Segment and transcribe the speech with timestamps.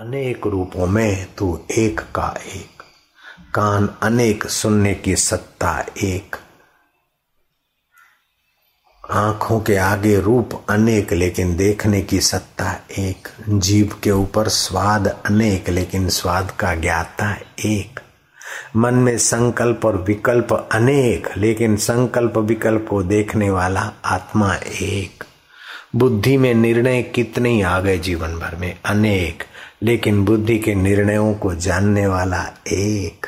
[0.00, 2.82] अनेक रूपों में तू एक का एक।
[3.54, 6.36] कान अनेक, सुनने की सत्ता एक।
[9.10, 15.68] आँखों के आगे रूप अनेक, लेकिन देखने की सत्ता एक। जीव के ऊपर स्वाद अनेक,
[15.68, 18.00] लेकिन स्वाद का ज्ञाता एक।
[18.76, 25.24] मन में संकल्प और विकल्प अनेक, लेकिन संकल्प विकल्प को देखने वाला आत्मा एक।
[25.96, 29.44] बुद्धि में निर्णय कितने आ गए जीवन भर में, अनेक।
[29.83, 33.27] लेकिन बुद्धि के निर्णयों को जानने वाला एक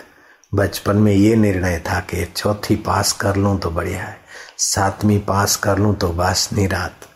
[0.51, 4.17] बचपन में ये निर्णय था कि चौथी पास कर लूं तो बढ़िया है
[4.57, 7.07] सातवीं पास कर लूं तो बस निरात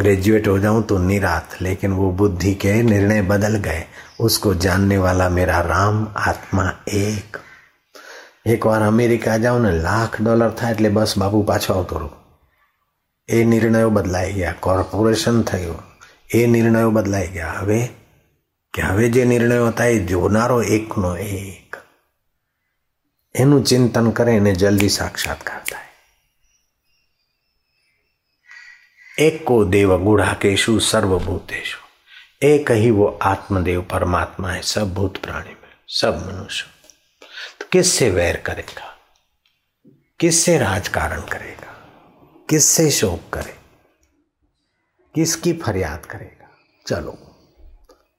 [0.00, 3.84] ग्रेजुएट हो जाऊं तो निरात लेकिन वो बुद्धि के निर्णय बदल गए
[4.20, 7.36] उसको जानने वाला मेरा राम आत्मा एक
[8.46, 12.08] एक बार अमेरिका जाओ ने लाख डॉलर था એટલે બસ બાપુ પાછો આવતો રહો
[13.28, 15.76] એ નિર્ણયો બદલાઈ ગયા કોર્પોરેશન થયો
[16.30, 17.78] એ નિર્ણયો બદલાઈ ગયા હવે
[18.74, 21.70] કે હવે જે નિર્ણયો હતા એ જોનારો એકનો એક
[23.34, 25.90] એનું ચિંતન કરે એને જલ્દી સાક્ષાત્કાર થાય
[29.18, 31.78] एक को देव गुढ़ाकेशु सर्वभूतेशु
[32.42, 36.64] एक ही वो आत्मदेव परमात्मा है सब भूत प्राणी में सब मनुष्य
[37.60, 38.88] तो किससे वैर करेगा
[40.20, 41.74] किससे राजकारण करेगा
[42.48, 43.54] किससे शोक करे
[45.14, 46.48] किसकी फरियाद करेगा
[46.86, 47.16] चलो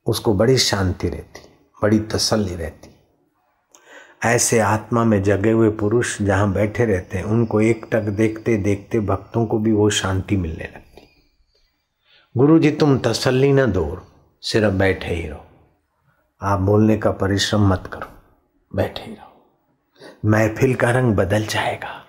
[0.08, 1.40] उसको बड़ी शांति रहती,
[1.82, 2.94] बड़ी तसल्ली रहती।
[4.24, 9.00] ऐसे आत्मा में जगे हुए पुरुष जहाँ बैठे रहते हैं, उनको एक टक देखते देखते
[9.00, 11.08] भक्तों को भी वो शांति मिलने लगती।
[12.36, 14.06] गुरु जी तुम तसल्ली न दो,
[14.42, 15.44] सिर्फ़ बैठे ही रहो।
[16.42, 18.08] आप बोलने का परिश्रम मत करो,
[18.76, 19.24] बैठे ही रहो।
[20.24, 22.04] महफिल का रंग बदल जाएगा,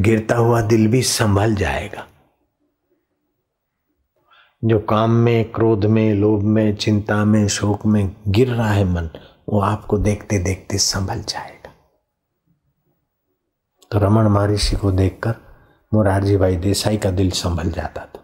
[0.00, 2.06] गिरता हुआ दिल भी संभल जाएगा।
[4.64, 9.10] जो काम में, क्रोध में, लोभ में, चिंता में, शोक में गिर रहा है मन,
[9.48, 11.70] वो आपको देखते देखते संभल जाएगा।
[13.90, 15.34] तो रमन महर्षि को देखकर
[15.94, 18.20] मुरारजी भाई देसाई का दिल संभल जाता था।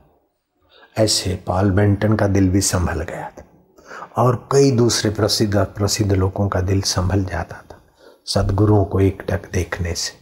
[1.03, 3.45] ऐसे पॉल बेंटन का दिल भी संभल गया था
[4.23, 7.81] और कई दूसरे प्रसिद्ध प्रसिद्ध लोगों का दिल संभल जाता था।
[8.27, 10.13] सदगुरुओं को एक टक देखने से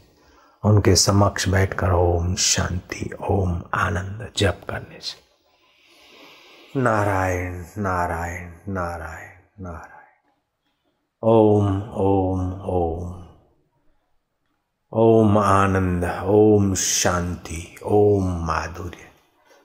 [0.65, 5.24] उनके समक्ष बैठकर ओम शांति, ओम आनंद जप करने से।
[6.77, 10.31] नारायण नारायण नारायण नारायण।
[11.23, 13.25] ओम ओम ओम।
[14.93, 18.97] ओम आनंद, ओम शांति, ओम माधुर्य।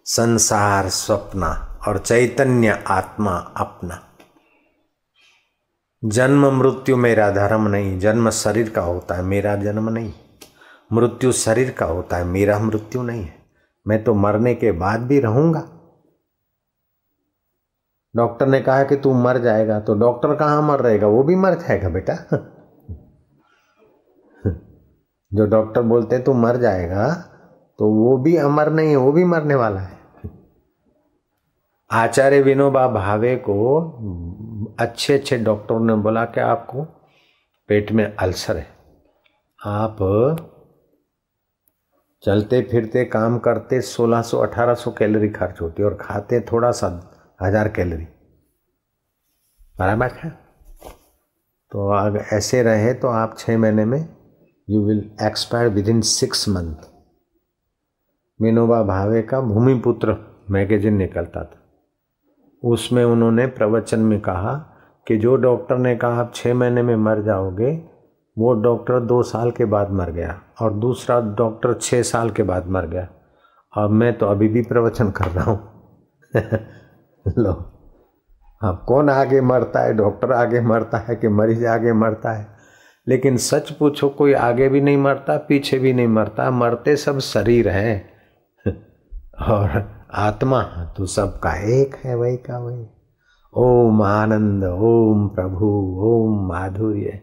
[0.06, 1.44] संसार, स्वप्न
[1.88, 4.04] और चैतन्य आत्मा अपना।
[6.06, 10.14] जन्म मृत्यु मेरा धर्म नहीं, जन्म शरीर का होता है, मेरा जन्म नहीं।
[10.94, 13.40] मृत्यु शरीर का होता है, मेरा मृत्यु नहीं है।
[13.88, 15.68] मैं तो मरने के बाद भी रहूँगा।
[18.16, 21.08] डॉक्टर ने कहा कि तू मर जाएगा तो डॉक्टर कहाँ मर रहेगा?
[21.08, 22.14] वो भी मर जाएगा बेटा।
[25.34, 27.14] जो डॉक्टर बोलते हैं, तू मर जाएगा
[27.80, 30.00] तो वो भी अमर नहीं है, वो भी मरने वाला है।
[31.92, 33.80] आचार्य विनोबा भावे को
[34.80, 36.84] अच्छे अच्छे डॉक्टरों ने बोला कि आपको
[37.68, 38.68] पेट में अल्सर है।
[39.66, 39.98] आप
[42.24, 46.90] चलते फिरते, काम करते 1600 1800 कैलोरी खर्च होती है और खाते थोड़ा सा
[47.42, 48.08] हज़ार कैलोरी।
[49.80, 50.30] बराबर है?
[51.72, 54.00] तो अगर ऐसे रहे तो आप छः महीने में
[54.70, 56.76] you will expire within six month
[58.42, 60.18] Vinoba Bhave का भूमिपुत्र
[60.50, 61.60] मैगजीन निकलता था।
[62.64, 64.54] उसमें उन्होंने प्रवचन में कहा
[65.08, 67.72] कि जो डॉक्टर ने कहा, आप छः महीने में मर जाओगे,
[68.38, 72.68] वो डॉक्टर दो साल के बाद मर गया और दूसरा डॉक्टर छः साल के बाद
[72.68, 73.08] मर गया।
[73.74, 75.60] अब मैं तो अभी भी प्रवचन कर रहा हूँ।
[77.38, 77.54] लो।
[78.64, 79.94] अब कौन आगे मरता है?
[79.94, 82.48] डॉक्टर आगे मरता है कि मरीज़ आगे मरता है?
[83.08, 87.70] लेकिन सच पूछो, कोई आगे भी नहीं मरता, पीछे भी नहीं मरता। मरते सब शरीर
[87.70, 88.10] है।
[89.42, 90.64] और आत्मा
[90.98, 92.88] तो सबका एक है, वही का वही।
[93.54, 95.66] ओम आनंद, ओम प्रभु,
[96.02, 97.22] ओम माधुर्य।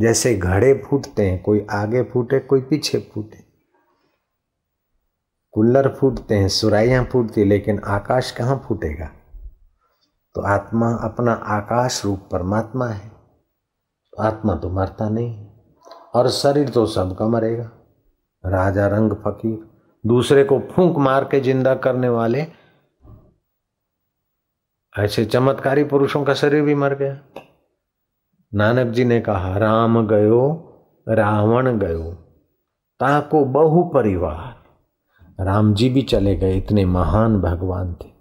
[0.00, 3.44] जैसे घड़े फूटते हैं, कोई आगे फूटे, कोई पीछे फूटे।
[5.52, 9.10] कुल्लर फूटते हैं सुराइयाँ फूटती लेकिन आकाश कहाँ फूटेगा?
[10.34, 15.46] तो आत्मा अपना आकाश रूप परमात्मा है। तो आत्मा तो मरता नहीं,
[16.14, 17.70] और शरीर तो सबका मरेगा।
[18.44, 19.58] राजा रंग फकीर,
[20.04, 22.46] दूसरे को फूंक मार के ज़िंदा करने वाले,
[24.92, 27.16] ऐसे चमत्कारी पुरुषों का शरीर भी मर गया।
[28.52, 30.42] नानक जी ने कहा, राम गयो,
[31.06, 32.12] रावण गयो,
[33.00, 38.12] ताको बहु परिवार। राम जी भी चले गए, इतने महान भगवान थे।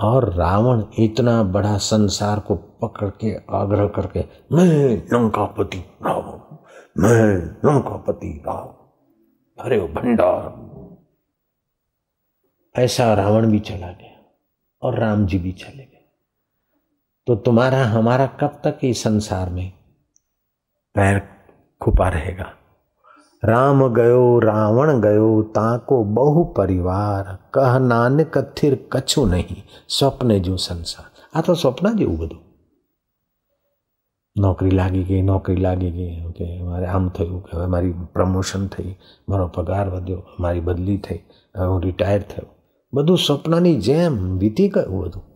[0.00, 4.20] और रावण इतना बड़ा संसार को पकड़ के आग्रह करके,
[4.52, 6.56] मैं लंकापति रावण
[6.98, 10.68] मैं लंकापति रावण अरे भंडार
[12.82, 14.34] ऐसा रावण भी चला गया
[14.82, 16.04] और राम जी भी चले गए।
[17.26, 19.72] तो तुम्हारा, हमारा कब तक इस संसार में
[20.94, 21.28] पैर
[21.80, 22.57] खुपा रहेगा?
[23.43, 31.07] राम गयो रावण गयो ताको बहु પરિવાર કહ નાનક થિર કછું નહીં સ્વપ્ને જો સંસાર
[31.33, 32.41] આ તો સ્વપ્ન જેવું બધું
[34.35, 38.93] નોકરી લાગી ગઈ નોકરી લાગી ગઈ કે મારે આમ થયું કે હવે મારી પ્રમોશન થઈ
[39.27, 41.21] મારો પગાર વધ્યો મારી બદલી થઈ
[41.55, 42.49] હવે હું રિટાયર થયો
[42.93, 45.29] બધું સ્વપ્નની જેમ વીતી ગયું બધું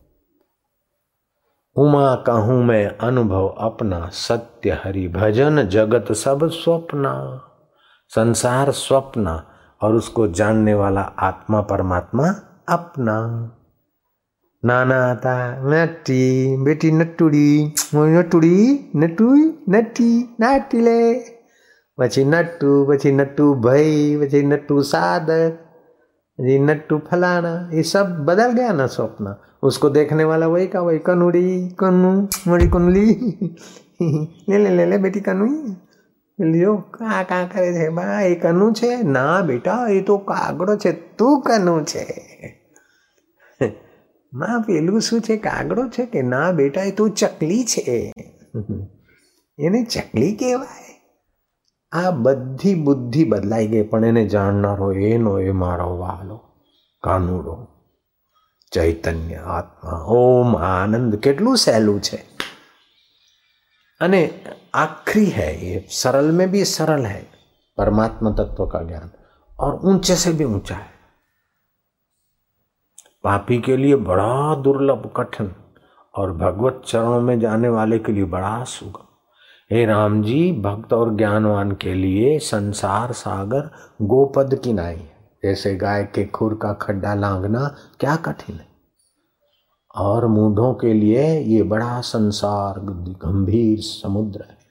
[1.75, 7.13] उमा कहूँ मैं अनुभव अपना सत्य हरि भजन जगत सब स्वप्ना
[8.11, 9.39] संसार स्वप्न
[9.81, 12.27] और उसको जानने वाला आत्मा परमात्मा
[12.69, 13.17] अपना
[14.63, 15.37] नाना आता
[15.71, 16.23] नट्टी
[16.65, 17.49] बेटी नट्टुड़ी
[17.95, 18.57] नट्टुड़ी
[18.95, 20.99] नट्टुई नट्टी नाटीले
[21.97, 25.53] પછી નટ્ટુ પછી નટ્ટુ ભઈ પછી नट्टू साधक
[26.39, 30.99] जी नट्टू फलाना ये सब बदल गया ना स्वप्न उसको देखने वाला वही का वही
[31.07, 31.47] कनुड़ी
[31.79, 32.11] कनु
[32.47, 33.05] मड़ी कुनली
[34.49, 35.55] ले ले ले ले बेटी कनुई
[36.40, 37.88] લ્યો, કા કા કરે છે?
[37.88, 39.02] બા, એ કનું છે?
[39.02, 42.06] ના, બેટા, એ તો કાગડો છે, તું કનું છે?
[44.32, 45.36] માં, પેલું શું છે?
[45.36, 48.12] કાગડો છે કે ના, બેટા, એ તું ચકલી છે.
[49.58, 50.92] એને ચકલી કહેવાય?
[51.92, 56.40] આ બધી બુદ્ધિ બદલાઈ ગઈ, પણ એને જાણનારો એનો એ મારો વાલો,
[57.02, 57.68] કાનુડો,
[58.72, 60.04] ચૈતન્ય આત્મા.
[60.06, 62.16] ઓમ આનંદ, કેટલું સહેલું છે.
[64.00, 64.30] અને
[64.74, 67.26] आखिरी है ये। सरल में भी सरल है।
[67.78, 69.10] परमात्मा तत्व का ज्ञान।
[69.60, 70.92] और ऊँचे से भी ऊँचा है।
[73.24, 75.54] पापी के लिए बड़ा दुर्लभ कठिन
[76.14, 79.06] और भगवत चरणों में जाने वाले के लिए बड़ा सुगम
[79.72, 83.70] हे राम जी, भक्त और ज्ञानवान के लिए संसार सागर
[84.02, 85.08] गोपद की नाई
[85.44, 88.68] जैसे गाय के खुर का खड्डा लांगना क्या कठिन है।
[89.94, 92.74] और मूढ़ों के लिए ये बड़ा संसार,
[93.26, 94.61] गंभीर समुद्र है।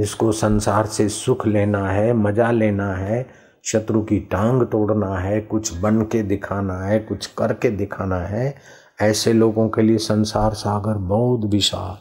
[0.00, 3.26] जिसको संसार से सुख लेना है, मज़ा लेना है,
[3.64, 8.54] शत्रु की टांग तोड़ना है, कुछ बन के दिखाना है, कुछ करके दिखाना है,
[9.02, 11.98] ऐसे लोगों के लिए संसार सागर बहुत विशाल।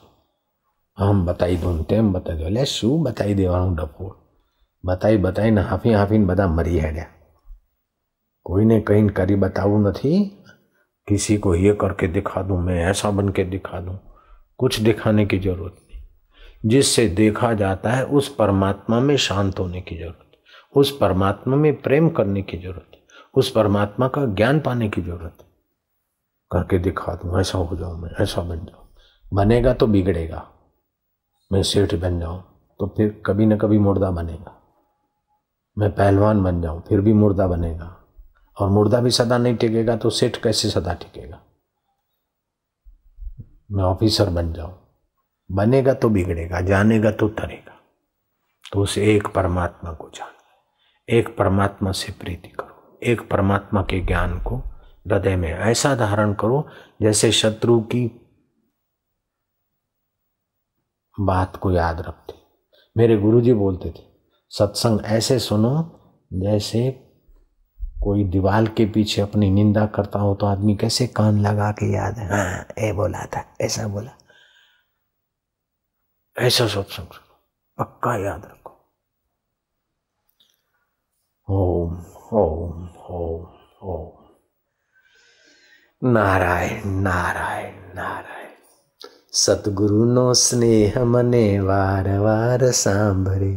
[0.98, 2.64] हम बताई દઉં તેમ બતાવી એટલે
[3.76, 4.10] डपोर
[4.84, 7.06] बताई बताई ना हाफी બતાવીને बता मरी है गया
[8.46, 10.18] कोई ने कहीं करी બતાવું नहीं
[11.08, 13.98] किसी को ये करके दिखा दूँ, मैं ऐसा बन के दिखा दूँ।
[14.60, 15.76] कुछ दिखाने की ज़रूरत
[16.66, 20.32] जिससे देखा जाता है उस परमात्मा में शांत होने की ज़रूरत,
[20.76, 22.92] उस परमात्मा में प्रेम करने की ज़रूरत,
[23.36, 25.46] उस परमात्मा का ज्ञान पाने की ज़रूरत।
[26.52, 28.88] करके दिखा दूँ, ऐसा हो जाऊँ मैं, ऐसा बन जाऊँ।
[29.34, 30.48] बनेगा तो बिगड़ेगा।
[31.52, 32.44] मैं सेठ बन जाऊँ
[32.80, 34.56] तो फिर कभी ना कभी मुर्दा बनेगा।
[35.78, 37.96] मैं पहलवान बन जाऊँ, फिर भी मुर्दा बनेगा।
[38.58, 41.40] और मुर्दा भी सदा नहीं टिकेगा तो सेठ कैसे सदा टिकेगा?
[43.72, 44.89] मैं ऑफिसर बन जाऊँ
[45.50, 47.76] बनेगा तो बिगड़ेगा, जानेगा तो तरेगा।
[48.74, 50.34] तो उस एक परमात्मा को जान,
[51.10, 56.68] एक परमात्मा से प्रीति करो, एक परमात्मा के ज्ञान को हृदय में ऐसा धारण करो
[57.02, 58.06] जैसे शत्रु की
[61.18, 62.34] बात को याद रखते।
[62.96, 64.04] मेरे गुरुजी बोलते थे,
[64.52, 65.72] सत्संग ऐसे सुनो
[66.34, 66.90] जैसे
[68.04, 72.18] कोई दीवाल के पीछे अपनी निंदा करता हो तो आदमी कैसे कान लगा के याद
[72.18, 72.28] है?
[72.28, 74.12] हाँ ए बोला था, ऐसा बोला।
[76.39, 77.23] ऐसा सोच समझो
[77.79, 78.73] पक्का याद रखो
[81.49, 81.97] ओम
[82.35, 83.43] ओम ओम
[83.87, 84.25] ओम
[86.03, 88.59] નારાયણ નારાયણ નારાયણ
[89.35, 93.53] સતગુરુનો સ્નેહ મને વાર વાર સાંભળે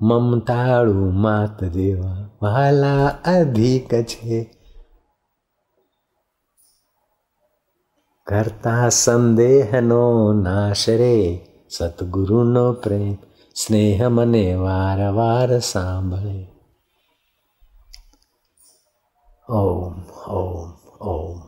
[0.00, 4.38] મમતાળું માત દેવા વાલા અધિક છે
[8.26, 11.16] કરતા સંદેહનો નાશ રે
[11.70, 13.16] સતગુરુનો પ્રેમ
[13.56, 16.38] સ્નેહ મને વાર વાર સાંભળે
[19.48, 19.94] ઓમ
[20.26, 20.68] ઓમ
[21.00, 21.38] ઓમ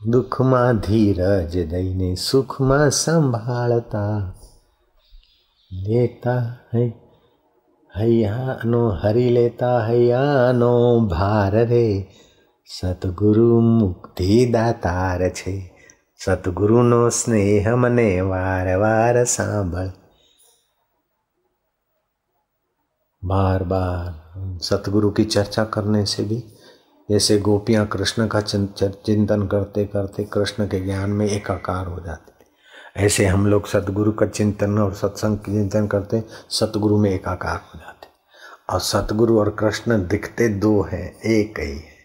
[0.00, 4.16] દુઃખમાં ધીરજ દઈને સુખમાં સંભાળતા
[5.70, 6.42] લેતા
[6.74, 6.88] હૈ
[7.94, 10.70] હૈયાનો હરી લેતા હૈયાનો
[11.10, 11.86] ભાર રે
[12.70, 15.56] સતગુરુ મુક્તિ દાતાર છે
[16.20, 19.92] સતગુરુનો સ્નેહ મને વાર વાર સાંભળ
[23.22, 26.36] बार बार सतगुरु की चर्चा करने से भी
[27.08, 32.37] जैसे गोपियां कृष्ण का चिंतन करते करते कृष्ण के ज्ञान में एकाकार हो जाते थे
[32.99, 38.07] ऐसे हम लोग सतगुरु का चिंतन और सत्संग चिंतन करते सतगुरु में एकाकार हो जाते
[38.73, 41.99] और सतगुरु और कृष्ण दिखते दो हैं, एक ही है।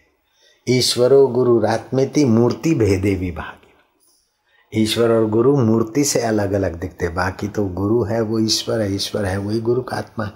[0.69, 7.47] ईश्वरो गुरु रात्मेति मूर्ति भेदे विभागी। ईश्वर और गुरु मूर्ति से अलग अलग दिखते, बाकी
[7.47, 10.33] तो गुरु है वो ईश्वर है ईश्वर है वही गुरु का आत्मा है।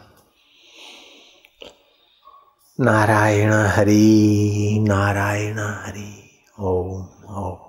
[2.80, 7.01] नारायण हरि नारायण हरि, ओम
[7.36, 7.69] ओम।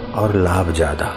[0.15, 1.13] और लाभ ज़्यादा।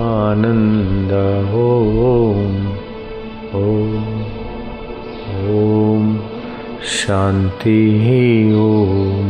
[0.00, 1.12] आनंद
[1.54, 2.56] ओम
[3.54, 4.04] ओम
[5.54, 6.04] ओम
[6.90, 7.78] शांति
[8.54, 9.28] ओम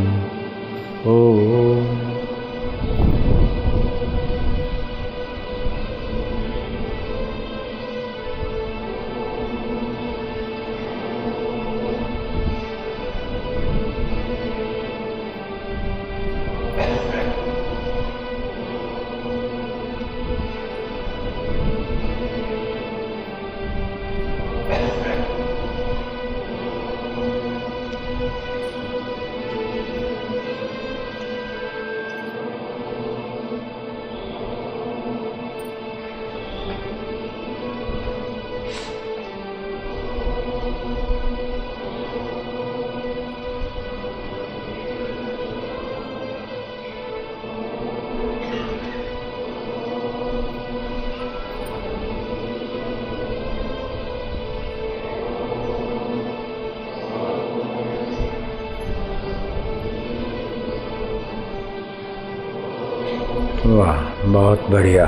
[63.67, 65.05] वाह, बहुत बढ़िया।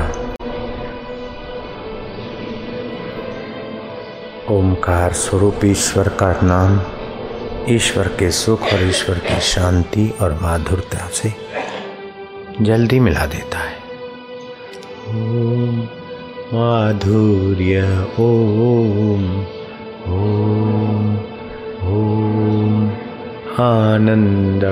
[4.50, 6.80] ओमकार स्वरूप ईश्वर का नाम
[7.74, 11.32] ईश्वर के सुख और ईश्वर की शांति और माधुरता से
[12.60, 13.76] जल्दी मिला देता है।
[15.08, 15.78] ओम
[16.54, 19.40] माधुर्य, ओम
[20.08, 21.16] ओम
[21.84, 22.88] ओम,
[23.60, 24.64] आनंद,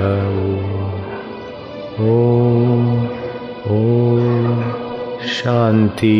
[1.99, 3.20] ओम
[3.69, 4.61] ओम
[5.27, 6.15] शांति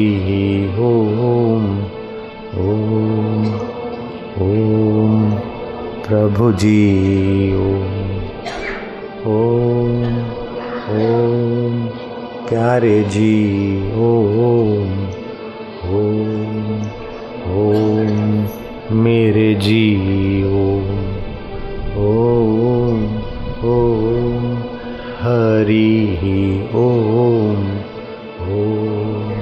[0.79, 1.65] ओम
[2.57, 3.45] ओम
[4.41, 5.31] ओम,
[6.07, 7.95] प्रभु जी, ओम
[9.31, 10.03] ओम
[10.97, 11.87] ओम,
[12.49, 13.33] प्यारे जी,
[13.95, 14.91] ओम
[15.95, 16.81] ओम
[17.57, 18.45] ओम,
[19.03, 19.83] मेरे जी,
[20.43, 20.93] ओम
[22.05, 23.03] ओम
[23.65, 24.80] ओम
[25.21, 27.65] हरि ओम
[28.53, 29.33] ओम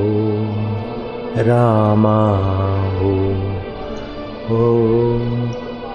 [0.00, 0.58] ओम,
[1.46, 2.18] रामा
[3.06, 3.40] ओम
[4.56, 5.30] ओम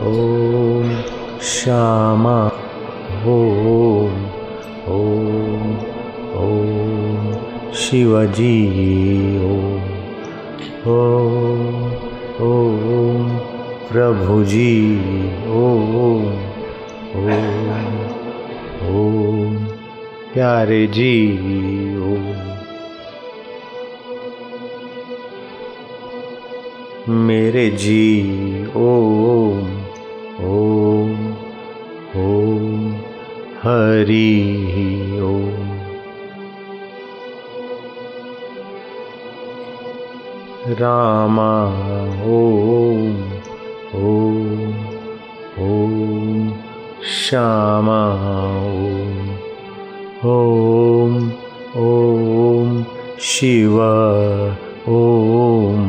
[0.08, 0.90] ओम,
[1.50, 2.36] श्यामा
[3.34, 4.16] ओम
[4.96, 5.70] ओम
[6.46, 7.32] ओम,
[7.74, 8.58] शिवजी
[9.52, 9.86] ओम
[10.94, 11.86] ओम
[12.50, 13.30] ओम
[13.92, 14.74] प्रभु जी
[15.62, 15.96] ओम
[17.20, 18.23] ओम
[18.84, 19.04] हो
[20.34, 22.12] प्यारे जियो।
[27.10, 28.04] मेरे जी
[28.78, 28.90] ओ
[30.50, 30.60] ओ
[32.22, 32.30] ओ
[33.64, 34.30] हरि
[35.22, 35.34] ओ
[40.82, 41.52] रामा
[42.34, 42.40] ओ
[44.02, 44.14] ओ
[45.66, 45.72] ओ
[47.12, 48.02] श्यामा
[50.26, 51.16] ॐ
[51.76, 52.84] ॐ
[53.20, 53.80] शिव,
[54.88, 55.82] ॐ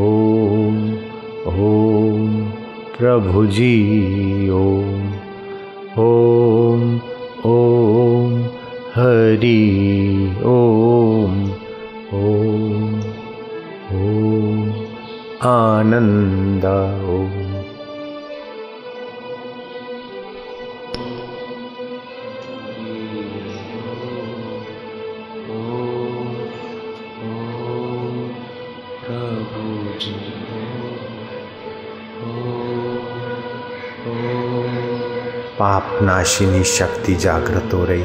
[0.00, 0.80] ॐ
[1.46, 2.32] ॐ
[2.96, 3.78] प्रभुजी,
[4.50, 5.06] ॐ
[5.98, 6.82] ॐ
[7.52, 8.42] ॐ
[8.96, 9.62] हरि,
[10.44, 11.40] ॐ
[12.24, 13.00] ॐ
[14.02, 14.70] ॐ
[15.54, 16.64] आनन्द,
[17.18, 17.53] ॐ।
[35.64, 38.02] पाप नाशिनी शक्ति जागृत हो रही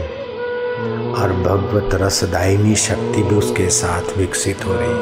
[1.14, 4.94] और भगवत रसदायिनी शक्ति भी उसके साथ विकसित हो रही।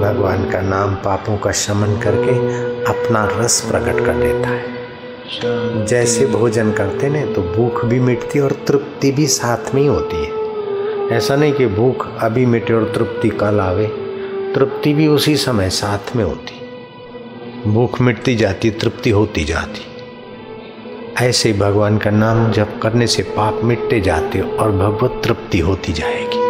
[0.00, 2.36] भगवान का नाम पापों का शमन करके
[2.84, 8.52] अपना रस प्रकट कर देता है। जैसे भोजन करते ना तो भूख भी मिटती और
[8.52, 13.28] तृप्ति भी साथ में ही होती है। ऐसा नहीं कि भूख अभी मिटे और तृप्ति
[13.30, 13.86] कल आवे,
[14.54, 19.93] तृप्ति भी उसी समय साथ में होती। भूख मिटती जाती, तृप्ति होती जाती।
[21.20, 26.43] ऐसे भगवान का नाम जप करने से पाप मिटते जाते और भगवत तृप्ति होती जाएगी।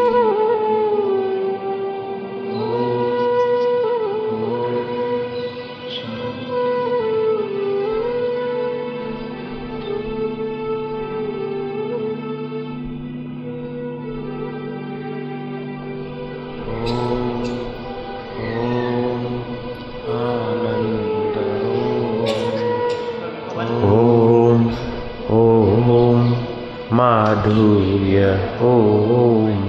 [26.96, 28.20] माधुर्य
[28.62, 29.62] ओम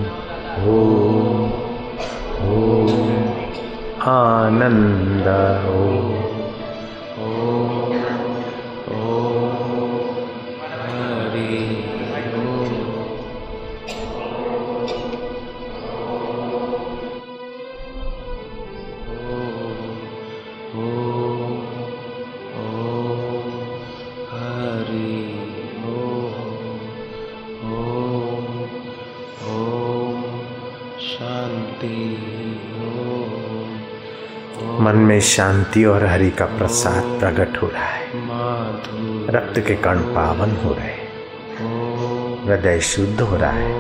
[0.64, 0.80] हो
[4.12, 5.28] आनंद
[5.74, 6.14] ओम
[7.26, 8.05] ओम।
[34.86, 38.06] मन में शांति और हरि का प्रसाद प्रकट हो रहा है।
[39.28, 41.08] रक्त के कण पावन हो रहे हैं।
[42.48, 43.74] हृदय शुद्ध हो रहा है।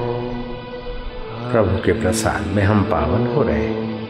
[1.51, 4.09] प्रभु के प्रसाद में हम पावन हो रहे हैं।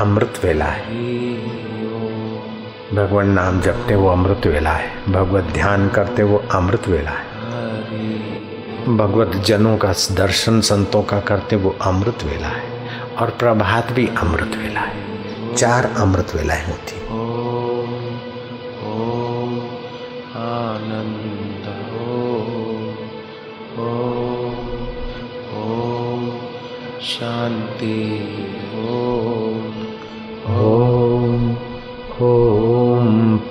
[0.00, 0.82] अमृत वेला है।
[2.94, 7.26] भगवान नाम जपते वो अमृत वेला है। भगवत ध्यान करते वो अमृत वेला है।
[8.96, 12.69] भगवत जनों का दर्शन संतों का करते वो अमृत वेला है।
[13.20, 17.00] और प्रभात भी अमृत वेला है। चार अमृत वेलाएँ होती
[27.02, 27.96] शांति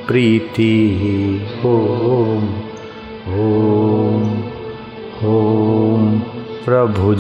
[0.08, 0.74] प्रीति,
[1.66, 2.44] ओम
[3.40, 4.24] ओम
[5.28, 6.20] ओम
[6.66, 7.16] प्रभु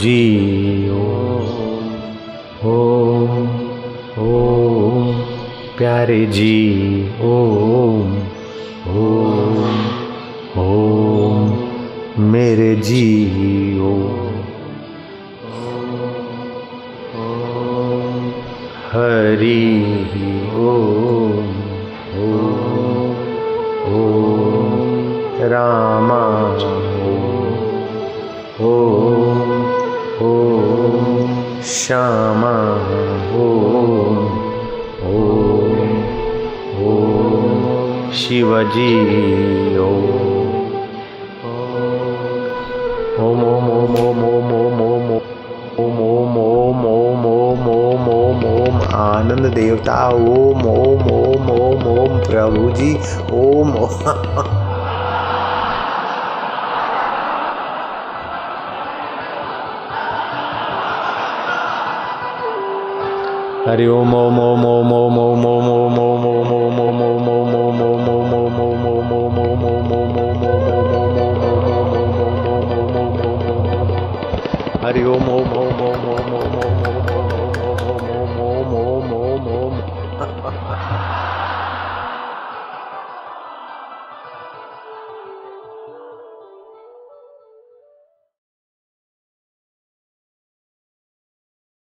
[6.10, 6.54] प्यारे जी,
[7.22, 8.14] ओम
[8.98, 9.58] ओम
[10.62, 11.52] ओम,
[12.32, 13.04] मेरे जी,
[13.88, 14.16] ओम,
[18.94, 19.62] हरि,
[20.64, 21.52] ओम
[23.92, 24.26] ओम,
[25.54, 26.24] रामा,
[28.70, 29.54] ओम
[30.26, 31.30] ओम,
[31.76, 32.56] श्यामा,
[33.44, 34.29] ओम
[38.14, 38.92] शिवजी
[39.78, 40.06] ओम
[43.20, 48.82] ओम ओम ओम ओम ओम ओम ओम ओम ओम ओम ओम ओम ओम ओम ओम
[48.96, 52.92] आनंद देवता ओम ओम ओम ओम ओम प्रभु जी
[53.34, 53.78] ओम
[63.70, 66.09] हरि ओम ओम ओम ओम ओम ओम ओम ओम ओम ओम ओम
[74.84, 76.09] हरि ओम ओम ओम ओम